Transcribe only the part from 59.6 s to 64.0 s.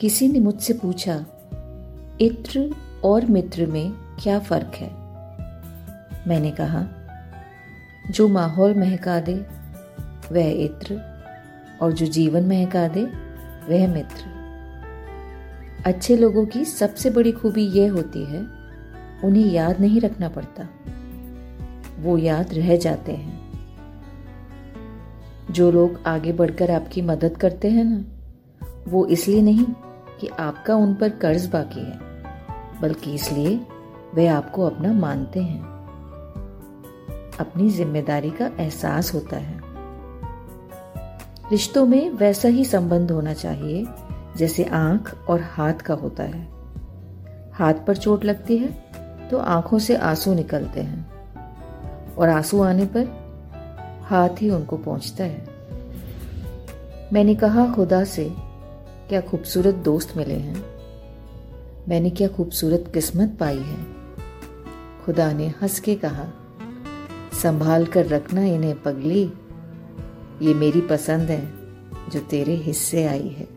दोस्त मिले हैं? मैंने क्या खूबसूरत किस्मत पाई है?